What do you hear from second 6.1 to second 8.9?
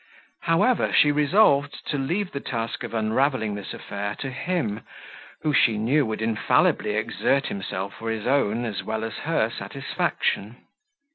infallibly exert himself for his own as